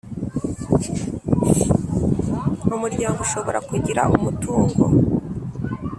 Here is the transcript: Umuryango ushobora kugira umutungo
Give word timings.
Umuryango 2.75 3.19
ushobora 3.25 3.59
kugira 3.69 4.01
umutungo 4.15 4.83